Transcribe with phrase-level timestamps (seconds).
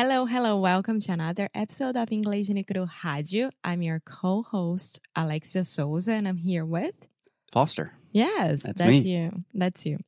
[0.00, 0.56] Hello, hello.
[0.56, 3.50] Welcome to another episode of Inglês no Cru Rádio.
[3.64, 6.94] I'm your co-host, Alexia Souza, and I'm here with...
[7.52, 7.94] Foster.
[8.12, 9.42] Yes, That's that's, you.
[9.52, 9.98] That's you.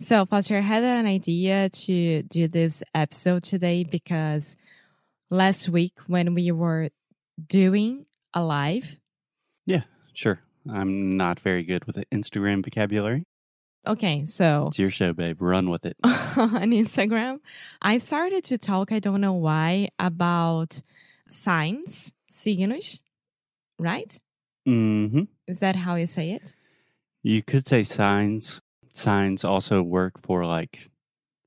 [0.00, 4.54] So, Foster I had an idea to do this episode today because
[5.30, 6.90] last week when we were
[7.42, 8.04] doing
[8.34, 9.00] a live,
[9.64, 10.42] Yeah, Sure.
[10.70, 13.24] I'm not very good with the Instagram vocabulary.
[13.86, 15.40] Okay, so It's your show, babe.
[15.40, 15.96] Run with it.
[16.04, 17.40] on Instagram,
[17.82, 20.82] I started to talk, I don't know why, about
[21.28, 23.00] signs, signos,
[23.78, 24.18] right?
[24.66, 26.54] hmm Is that how you say it?
[27.22, 28.60] You could say signs.
[28.92, 30.90] Signs also work for like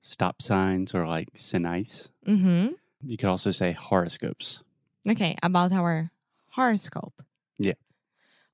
[0.01, 2.09] stop signs or like sinais.
[2.27, 2.73] Mm-hmm.
[3.03, 4.63] You could also say horoscopes.
[5.07, 6.11] Okay, about our
[6.51, 7.21] horoscope.
[7.57, 7.73] Yeah.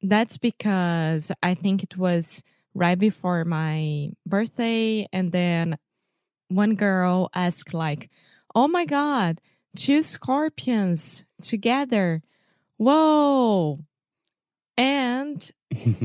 [0.02, 2.44] That's because I think it was
[2.78, 5.78] right before my birthday, and then
[6.50, 8.10] one girl asked, like,
[8.54, 9.42] oh my God,
[9.76, 12.22] two scorpions together.
[12.78, 13.80] Whoa.
[14.78, 15.52] And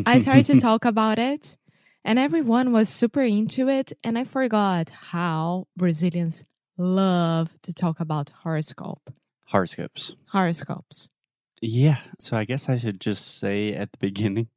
[0.06, 1.58] I started to talk about it,
[2.04, 3.92] and everyone was super into it.
[4.02, 6.44] And I forgot how Brazilians
[6.78, 9.12] love to talk about horoscope,
[9.48, 10.16] horoscopes.
[10.30, 11.10] horoscopes.
[11.60, 11.98] Yeah.
[12.18, 14.48] So I guess I should just say at the beginning,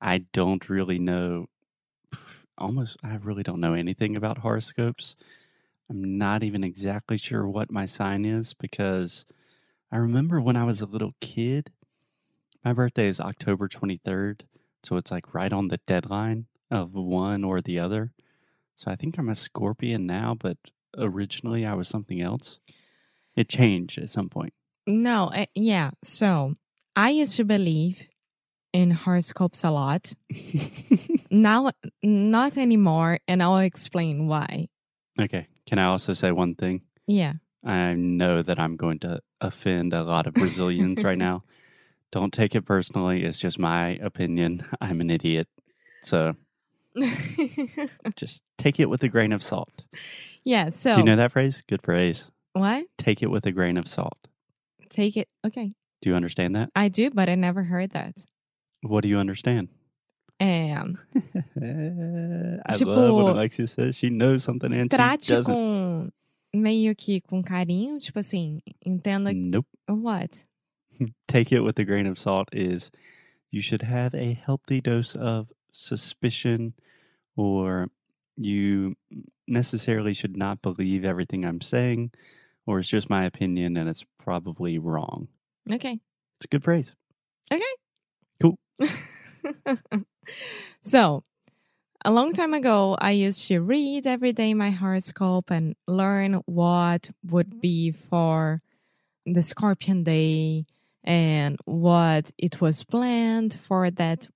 [0.00, 1.46] I don't really know.
[2.56, 5.16] Almost, I really don't know anything about horoscopes.
[5.90, 9.24] I'm not even exactly sure what my sign is because
[9.92, 11.70] I remember when I was a little kid,
[12.64, 14.42] my birthday is October 23rd.
[14.82, 18.12] So it's like right on the deadline of one or the other.
[18.76, 20.56] So I think I'm a scorpion now, but
[20.96, 22.60] originally I was something else.
[23.36, 24.54] It changed at some point.
[24.86, 25.90] No, uh, yeah.
[26.02, 26.54] So
[26.96, 28.06] I used to believe
[28.72, 30.12] in horoscopes a lot.
[31.34, 31.70] Now,
[32.02, 33.18] not anymore.
[33.26, 34.68] And I'll explain why.
[35.20, 35.48] Okay.
[35.66, 36.82] Can I also say one thing?
[37.06, 37.34] Yeah.
[37.64, 41.42] I know that I'm going to offend a lot of Brazilians right now.
[42.12, 43.24] Don't take it personally.
[43.24, 44.64] It's just my opinion.
[44.80, 45.48] I'm an idiot.
[46.02, 46.34] So
[48.16, 49.84] just take it with a grain of salt.
[50.44, 50.68] yeah.
[50.68, 51.62] So, Do you know that phrase?
[51.68, 52.30] Good phrase.
[52.52, 52.84] what?
[52.98, 54.18] Take it with a grain of salt.
[54.90, 55.28] Take it.
[55.44, 55.72] Okay.
[56.02, 56.70] Do you understand that?
[56.76, 58.18] I do, but I never heard that.
[58.82, 59.68] What do you understand?
[61.56, 65.52] I Tipo, love when Alexia says she knows something and she trate doesn't.
[65.54, 66.12] com
[66.54, 69.66] meio que com carinho, tipo assim, entenda Nope.
[69.88, 70.44] what?
[71.28, 72.90] take it with a grain of salt is
[73.50, 76.74] you should have a healthy dose of suspicion
[77.36, 77.88] or
[78.36, 78.96] you
[79.46, 82.10] necessarily should not believe everything I'm saying
[82.66, 85.28] or it's just my opinion and it's probably wrong.
[85.70, 86.00] Okay.
[86.36, 86.92] It's a good phrase.
[90.82, 91.24] so,
[92.04, 97.10] a long time ago, I used to read every day my horoscope and learn what
[97.24, 98.60] would be for
[99.26, 100.66] the Scorpion day
[101.02, 104.26] and what it was planned for that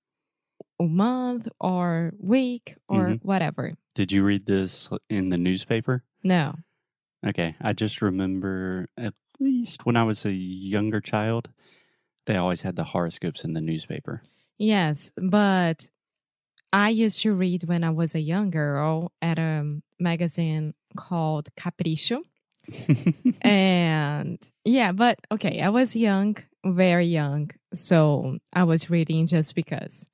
[0.81, 3.25] month or week or Mhm.
[3.25, 3.75] whatever.
[3.95, 6.05] Did you read this in the newspaper?
[6.23, 6.55] No.
[7.27, 7.57] Okay.
[7.61, 11.51] I just remember at least when I was a younger child,
[12.27, 14.23] they always had the horoscopes in the newspaper.
[14.59, 15.89] Yes, but
[16.73, 22.23] I used to read when I was a young girl at a magazine called Capricho.
[23.43, 26.37] and yeah, but okay, I was young,
[26.67, 30.09] very young, so I was reading just because.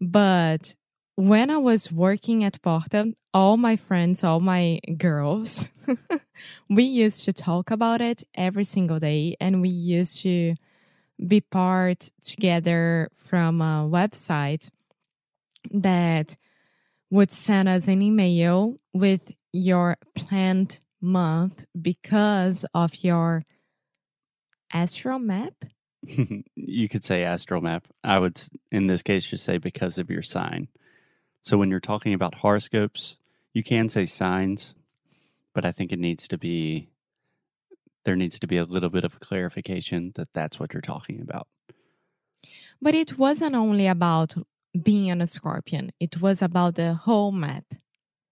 [0.00, 0.74] But
[1.16, 5.68] when I was working at Porta, all my friends, all my girls,
[6.70, 10.54] we used to talk about it every single day, and we used to
[11.26, 14.70] be part together from a website
[15.70, 16.36] that
[17.10, 23.44] would send us an email with your planned month because of your
[24.72, 25.64] astral map.
[26.02, 27.84] you could say astromap.
[28.02, 30.68] I would, in this case, just say because of your sign.
[31.42, 33.16] So when you're talking about horoscopes,
[33.52, 34.74] you can say signs,
[35.52, 36.88] but I think it needs to be,
[38.04, 41.46] there needs to be a little bit of clarification that that's what you're talking about.
[42.80, 44.34] But it wasn't only about
[44.80, 47.64] being on a scorpion, it was about the whole map.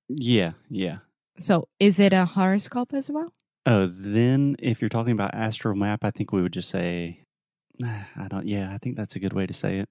[0.08, 0.98] Yeah, yeah.
[1.38, 3.32] So is it a horoscope as well?
[3.66, 7.20] Oh, then if you're talking about astral map, I think we would just say,
[7.84, 9.88] I don't, yeah, I think that's a good way to say it.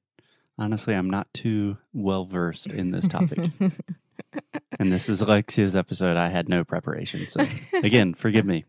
[0.57, 3.51] Honestly, I'm not too well versed in this topic.
[4.79, 6.17] and this is Alexia's episode.
[6.17, 7.27] I had no preparation.
[7.27, 8.65] So, again, forgive me,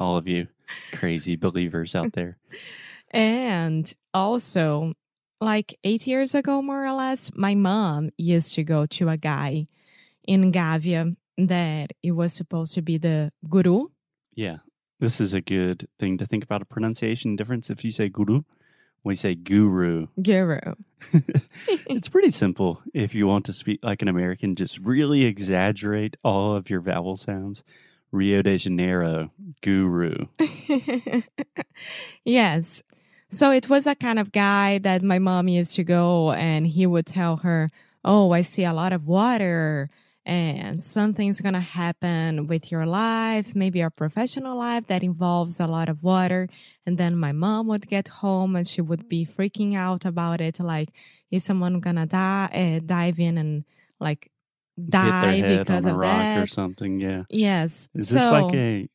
[0.00, 0.48] all of you
[0.92, 2.38] crazy believers out there.
[3.12, 4.94] And also,
[5.40, 9.66] like eight years ago, more or less, my mom used to go to a guy
[10.28, 13.86] in Gávea that it was supposed to be the guru.
[14.36, 14.58] Yeah.
[15.00, 17.68] This is a good thing to think about a pronunciation difference.
[17.68, 18.42] If you say guru,
[19.02, 20.06] we say guru.
[20.22, 20.60] Guru.
[21.66, 22.82] it's pretty simple.
[22.94, 27.16] If you want to speak like an American, just really exaggerate all of your vowel
[27.16, 27.64] sounds.
[28.12, 29.30] Rio de Janeiro,
[29.62, 30.26] guru.
[32.24, 32.82] yes.
[33.30, 36.86] So it was a kind of guy that my mom used to go and he
[36.86, 37.68] would tell her,
[38.04, 39.90] Oh, I see a lot of water
[40.26, 45.66] and something's going to happen with your life, maybe your professional life that involves a
[45.66, 46.48] lot of water.
[46.86, 50.60] And then my mom would get home and she would be freaking out about it.
[50.60, 50.90] Like,
[51.30, 53.64] is someone going to die, uh, dive in and
[53.98, 54.30] like
[54.88, 56.38] die Hit their head because on a of rock that?
[56.38, 57.00] or something.
[57.00, 57.24] Yeah.
[57.30, 57.88] Yes.
[57.94, 58.88] Is so, this like a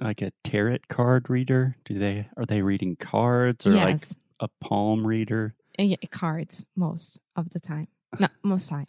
[0.00, 1.76] like a tarot card reader?
[1.84, 4.00] Do they are they reading cards or like
[4.40, 5.54] a palm reader?
[5.78, 7.88] Uh, yeah, cards most of the time.
[8.18, 8.86] No, most time.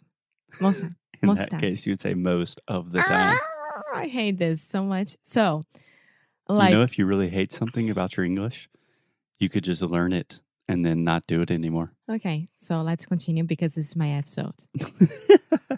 [0.60, 0.96] Most time.
[1.22, 1.60] In Most that time.
[1.60, 3.38] case, you would say most of the time.
[3.40, 5.16] Ah, I hate this so much.
[5.22, 5.64] So,
[6.46, 8.68] like, you know, if you really hate something about your English,
[9.38, 11.92] you could just learn it and then not do it anymore.
[12.10, 14.54] okay, so let's continue because this is my episode.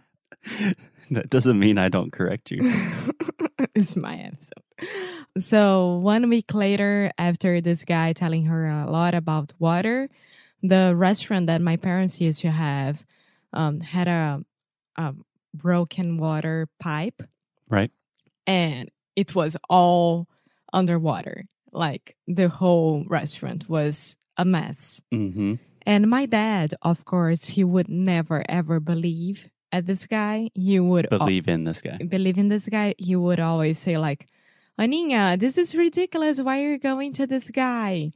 [1.10, 2.60] that doesn't mean I don't correct you.
[3.74, 4.64] it's my episode.
[5.40, 10.08] So, one week later, after this guy telling her a lot about water,
[10.62, 13.04] the restaurant that my parents used to have
[13.52, 14.44] um, had a,
[14.96, 15.14] a
[15.54, 17.22] broken water pipe.
[17.68, 17.90] Right.
[18.46, 20.26] and it was all
[20.72, 21.44] underwater.
[21.72, 25.00] Like the whole restaurant was a mess.
[25.12, 25.54] hmm
[25.84, 30.50] And my dad, of course, he would never ever believe at this guy.
[30.54, 31.98] He would al- Believe in this guy.
[31.98, 32.94] believe in this guy.
[32.98, 34.26] He would always say like,
[34.78, 36.40] "Aninha, this is ridiculous.
[36.40, 38.12] Why are you going to this guy?"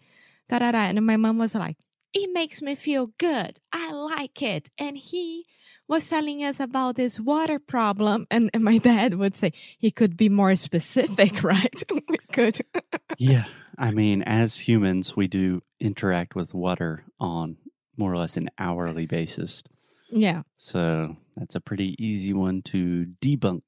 [0.49, 0.78] Da da da.
[0.90, 1.76] And my mom was like,
[2.12, 3.58] "It makes me feel good.
[3.72, 5.46] I like it." And he
[5.88, 10.16] was telling us about this water problem, and, and my dad would say he could
[10.16, 11.82] be more specific, right?
[12.08, 12.60] we could.
[13.19, 13.44] yeah.
[13.78, 17.56] I mean, as humans, we do interact with water on
[17.96, 19.62] more or less an hourly basis.
[20.10, 20.43] yeah.
[20.58, 23.62] So that's a pretty easy one to debunk.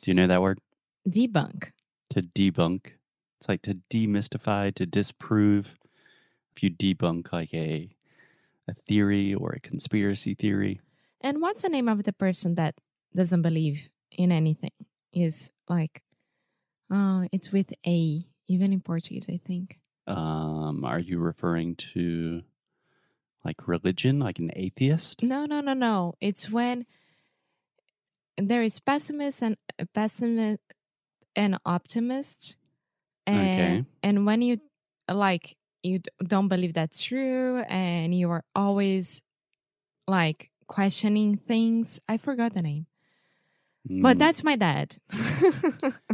[0.00, 0.60] Do you know that word?
[1.08, 1.70] Debunk.
[2.10, 2.92] To debunk.
[3.38, 5.76] It's like to demystify, to disprove.
[6.54, 7.90] If you debunk like a
[8.68, 10.80] a theory or a conspiracy theory.
[11.20, 12.74] And what's the name of the person that
[13.14, 14.70] doesn't believe in anything?
[15.12, 16.02] Is like,
[16.90, 19.78] oh, it's with A, even in Portuguese, I think.
[20.06, 22.42] Um, are you referring to
[23.44, 25.22] like religion, like an atheist?
[25.22, 26.14] No, no, no, no.
[26.20, 26.86] It's when
[28.36, 29.56] there is pessimist and
[29.94, 30.60] pessimist
[31.36, 32.56] and optimist,
[33.26, 33.86] and Okay.
[34.02, 34.58] and when you
[35.10, 39.22] like you don't believe that's true, and you are always
[40.08, 42.00] like questioning things.
[42.08, 42.86] I forgot the name,
[44.00, 44.96] but Mm, that's my dad.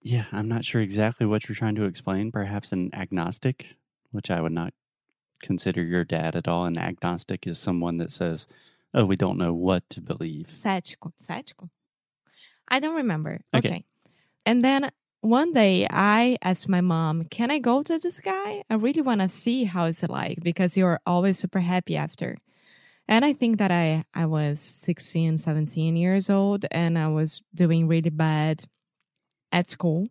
[0.00, 2.32] yeah, I'm not sure exactly what you're trying to explain.
[2.32, 3.76] Perhaps an agnostic,
[4.10, 4.74] which I would not
[5.42, 6.64] consider your dad at all.
[6.64, 8.46] An agnostic is someone that says,
[8.94, 11.12] "Oh, we don't know what to believe." Cético.
[11.20, 11.68] Cético?
[12.68, 13.40] I don't remember.
[13.54, 13.68] Okay.
[13.68, 13.84] Okay.
[14.46, 14.90] And then
[15.22, 18.64] one day I asked my mom, Can I go to this guy?
[18.68, 22.36] I really want to see how it's like because you're always super happy after.
[23.08, 27.86] And I think that I, I was 16, 17 years old and I was doing
[27.88, 28.64] really bad
[29.50, 30.08] at school.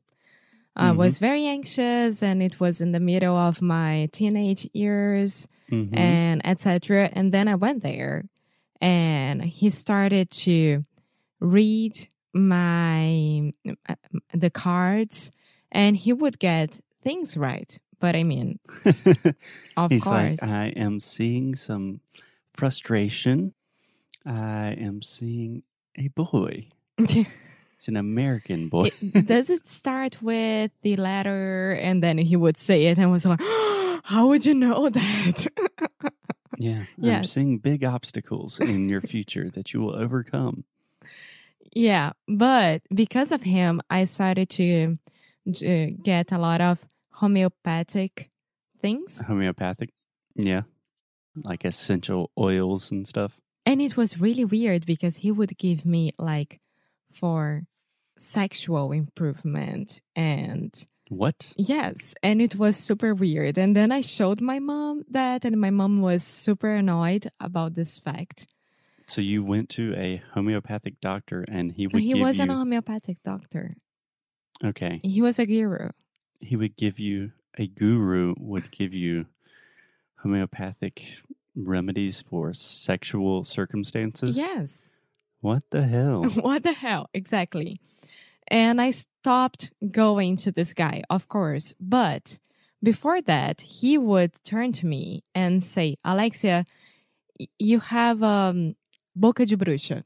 [0.76, 0.98] I Mhm.
[0.98, 5.98] was very anxious and it was in the middle of my teenage years Mhm.
[5.98, 7.10] and etc.
[7.13, 8.24] And then I went there
[8.80, 10.86] and he started to
[11.40, 13.51] read my
[13.90, 13.96] uh,
[14.34, 15.32] the cards
[15.72, 17.78] and he would get things right.
[18.00, 18.60] But I mean,
[19.78, 20.42] of He's course.
[20.42, 22.00] like, I am seeing some
[22.54, 23.54] frustration.
[24.25, 25.63] I am seeing
[25.98, 26.70] a boy.
[27.82, 28.92] It's an American boy.
[29.02, 33.26] It- does it start with the letter and then he would say it and was
[33.26, 33.42] like,
[34.04, 35.48] How would you know that?
[36.60, 36.84] yeah.
[37.04, 40.64] I'm seeing big obstacles in your future that you will overcome.
[41.74, 44.98] Yeah, but because of him, I started to,
[45.52, 48.30] to get a lot of homeopathic
[48.80, 49.24] things.
[49.26, 49.90] Homeopathic.
[50.36, 50.62] Yeah.
[51.36, 53.40] Like essential oils and stuff.
[53.66, 56.60] And it was really weird because he would give me like
[57.12, 57.64] for
[58.22, 60.72] sexual improvement and
[61.10, 61.54] What?
[61.58, 63.58] yes, and it was super weird.
[63.58, 68.00] And then I showed my mom that and my mom was super annoyed about this
[68.00, 68.48] fact.
[69.08, 72.60] So you went to a homeopathic doctor and he would he give wasn't you a
[72.60, 73.75] homeopathic doctor.
[74.63, 75.01] Okay.
[75.04, 75.90] He was a guru.
[76.40, 79.25] He would give you a guru would give you
[80.24, 81.18] homeopathic
[81.56, 84.38] remedies for sexual circumstances.
[84.38, 84.90] Yes.
[85.42, 86.24] What the hell?
[86.40, 87.10] what the hell?
[87.13, 87.82] Exactly.
[88.51, 91.74] And I stopped going to this guy, of course.
[91.79, 92.38] But
[92.84, 96.65] before that, he would turn to me and say, Alexia,
[97.58, 98.75] you have um,
[99.15, 100.03] boca de bruxa.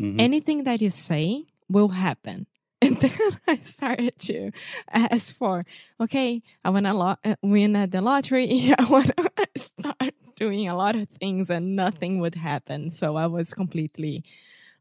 [0.00, 0.20] Mhm.
[0.20, 2.46] Anything that you say will happen.
[2.82, 3.16] And then
[3.46, 4.50] I started to
[4.90, 5.62] ask for,
[6.00, 8.74] okay, I want to lo- uh, win at the lottery.
[8.78, 12.90] I want to start doing a lot of things and nothing would happen.
[12.90, 14.24] So I was completely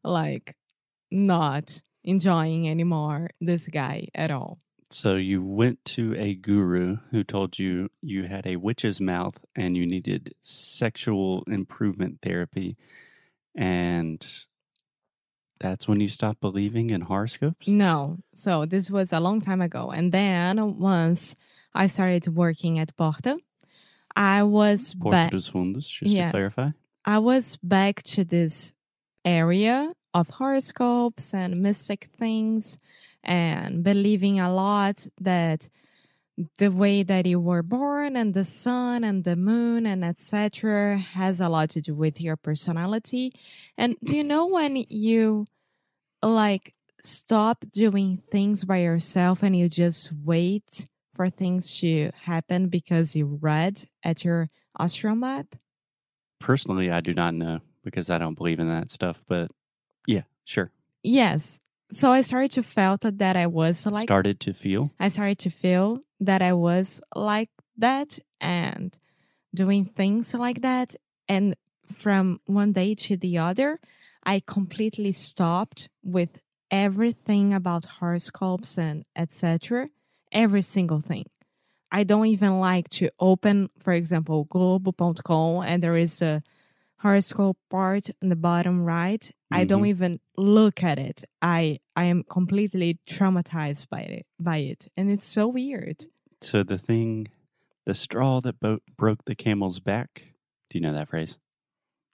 [0.03, 0.55] like
[1.11, 4.59] not enjoying anymore this guy at all.
[4.89, 9.77] So you went to a guru who told you you had a witch's mouth and
[9.77, 12.75] you needed sexual improvement therapy,
[13.55, 14.25] and
[15.61, 17.67] that's when you stopped believing in horoscopes.
[17.67, 18.17] No.
[18.33, 19.91] So this was a long time ago.
[19.91, 21.35] And then once
[21.73, 23.37] I started working at Porta,
[24.15, 26.69] I was Porta dos Fundos, just to clarify.
[27.05, 28.73] I was back to this
[29.23, 32.79] area of horoscopes and mystic things
[33.23, 35.69] and believing a lot that
[36.57, 41.39] the way that you were born and the sun and the moon and etc has
[41.39, 43.31] a lot to do with your personality
[43.77, 45.45] and do you know when you
[46.23, 53.15] like stop doing things by yourself and you just wait for things to happen because
[53.15, 54.49] you read at your
[54.79, 55.55] astral map
[56.41, 59.23] Personally, I do not know because I don't believe in that stuff.
[59.27, 59.51] But
[60.05, 60.71] yeah, sure.
[61.03, 61.59] Yes.
[61.91, 64.91] So I started to felt that I was like Started to feel.
[64.99, 68.97] I started to feel that I was like that and
[69.53, 70.95] doing things like that
[71.27, 71.55] and
[71.93, 73.79] from one day to the other
[74.23, 76.39] I completely stopped with
[76.69, 79.89] everything about horoscopes and etc
[80.31, 81.25] every single thing.
[81.91, 86.41] I don't even like to open for example globo.com and there is a
[87.01, 89.31] horoscope part in the bottom right.
[89.51, 89.87] I don't Mhm.
[89.87, 91.23] even look at it.
[91.41, 94.87] I I am completely traumatized by it by it.
[94.95, 96.05] And it's so weird.
[96.41, 97.27] So the thing,
[97.85, 100.33] the straw that bo- broke the camel's back.
[100.69, 101.37] Do you know that phrase?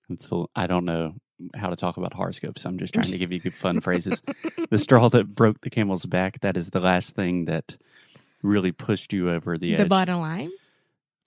[0.10, 0.50] I'm full.
[0.56, 1.16] I don't know
[1.56, 2.66] how to talk about horoscopes.
[2.66, 4.22] I'm just trying to give you good fun phrases.
[4.70, 6.40] The straw that broke the camel's back.
[6.40, 7.78] That is the last thing that
[8.42, 9.80] really pushed you over the edge.
[9.80, 10.52] The, bottom line,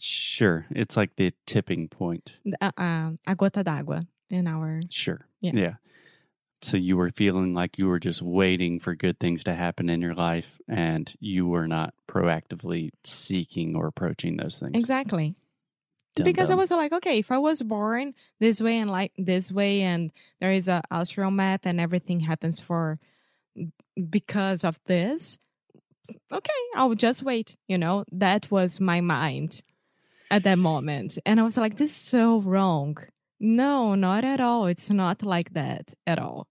[0.00, 2.32] Sure, it's like the tipping point.
[2.60, 5.26] uh, uh, a gota d'água in our Sure.
[5.40, 5.52] Yeah.
[5.54, 5.74] yeah.
[6.62, 10.02] So you were feeling like you were just waiting for good things to happen in
[10.02, 14.72] your life, and you were not proactively seeking or approaching those things.
[14.74, 15.36] Exactly.
[16.22, 19.82] Because I was like, okay, if I was born this way and like this way,
[19.82, 22.98] and there is a astral map and everything happens for
[24.10, 25.38] because of this,
[26.30, 27.56] okay, I'll just wait.
[27.68, 29.62] You know, that was my mind
[30.30, 32.96] at that moment, and I was like, this is so wrong.
[33.40, 34.66] No, not at all.
[34.66, 36.46] It's not like that at all.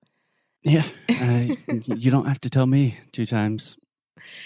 [0.63, 1.55] Yeah, uh,
[1.86, 3.77] you don't have to tell me two times.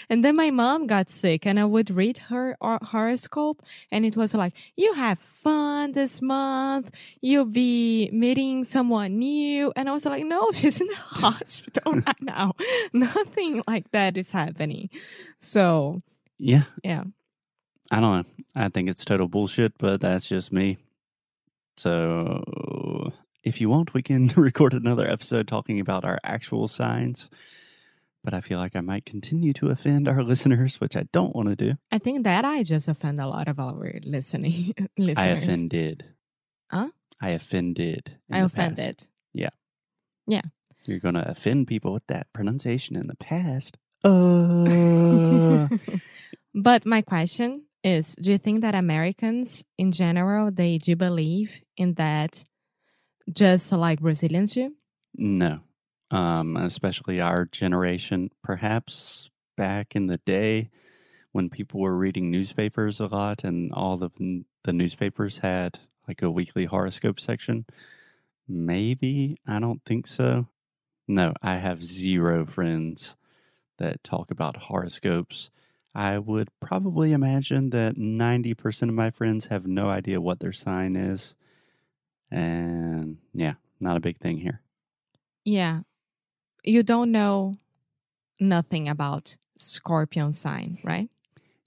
[0.08, 4.32] And then my mom got sick, and I would read her horoscope, and it was
[4.34, 6.90] like, "You have fun this month.
[7.20, 12.22] You'll be meeting someone new." And I was like, "No, she's in the hospital right
[12.22, 12.52] now.
[12.92, 14.90] Nothing like that is happening."
[15.40, 16.02] So
[16.38, 17.04] Yeah, yeah,
[17.94, 18.44] I don't know.
[18.56, 20.78] I think it's total bullshit, but that's just me.
[21.76, 23.12] So,
[23.44, 27.30] if you want, we can record another episode talking about our actual signs.
[28.24, 31.50] But I feel like I might continue to offend our listeners, which I don't want
[31.50, 31.74] to do.
[31.92, 35.18] I think that I just offend a lot of our listening listeners.
[35.18, 36.04] I offended.
[36.72, 36.88] Huh?
[37.20, 38.16] I offended.
[38.28, 38.54] I the past.
[38.54, 39.06] offended.
[40.84, 43.78] You're going to offend people with that pronunciation in the past.
[44.02, 45.68] Uh,
[46.54, 51.94] but my question is do you think that americans in general they do believe in
[51.94, 52.42] that
[53.32, 54.72] just like brazilians do
[55.16, 55.60] no.
[56.10, 60.70] Um, especially our generation, perhaps back in the day
[61.32, 64.10] when people were reading newspapers a lot and all the
[64.64, 67.64] the newspapers had like a weekly horoscope section.
[68.46, 70.48] Maybe, I don't think so.
[71.08, 73.16] No, I have zero friends
[73.78, 75.50] that talk about horoscopes.
[75.94, 80.96] I would probably imagine that 90% of my friends have no idea what their sign
[80.96, 81.34] is.
[82.30, 84.60] And yeah, not a big thing here.
[85.44, 85.80] yeah
[86.66, 87.56] you don't know
[88.40, 91.10] nothing about scorpion sign right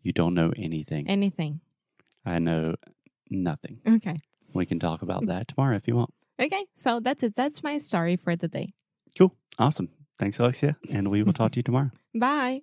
[0.01, 1.07] You don't know anything.
[1.07, 1.61] anything
[2.25, 2.75] I know
[3.29, 3.79] nothing.
[3.87, 4.17] okay
[4.53, 5.27] We can talk about mm.
[5.27, 6.13] that tomorrow if you want.
[6.41, 8.73] okay so that's it that's my story for the day
[9.17, 9.33] Cool.
[9.57, 9.89] Awesome.
[10.19, 10.75] Thanks, Alexia.
[10.91, 11.89] And we will talk to you tomorrow.
[12.19, 12.61] bye